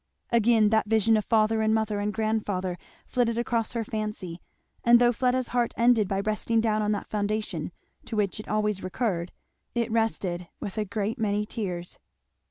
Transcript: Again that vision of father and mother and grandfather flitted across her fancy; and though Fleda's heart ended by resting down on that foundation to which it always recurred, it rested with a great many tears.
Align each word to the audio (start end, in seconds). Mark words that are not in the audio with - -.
Again 0.31 0.69
that 0.69 0.87
vision 0.87 1.15
of 1.15 1.23
father 1.25 1.61
and 1.61 1.75
mother 1.75 1.99
and 1.99 2.11
grandfather 2.11 2.79
flitted 3.05 3.37
across 3.37 3.73
her 3.73 3.83
fancy; 3.83 4.41
and 4.83 4.97
though 4.99 5.11
Fleda's 5.11 5.49
heart 5.49 5.75
ended 5.77 6.07
by 6.07 6.21
resting 6.21 6.59
down 6.59 6.81
on 6.81 6.91
that 6.93 7.05
foundation 7.05 7.71
to 8.05 8.15
which 8.15 8.39
it 8.39 8.47
always 8.47 8.81
recurred, 8.81 9.31
it 9.75 9.91
rested 9.91 10.47
with 10.59 10.79
a 10.79 10.85
great 10.85 11.19
many 11.19 11.45
tears. 11.45 11.99